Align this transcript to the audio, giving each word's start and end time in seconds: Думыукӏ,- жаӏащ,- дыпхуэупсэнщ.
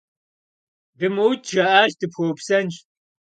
Думыукӏ,- 0.97 1.47
жаӏащ,- 1.53 1.97
дыпхуэупсэнщ. 1.99 2.75